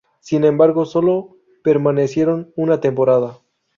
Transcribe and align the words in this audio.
Sin 0.19 0.45
embargo, 0.45 0.87
solo 0.87 1.37
permanecieron 1.63 2.51
una 2.55 2.79
temporada. 2.79 3.37